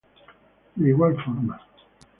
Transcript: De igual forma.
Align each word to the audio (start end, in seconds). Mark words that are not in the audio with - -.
De 0.77 0.89
igual 0.89 1.15
forma. 1.23 1.61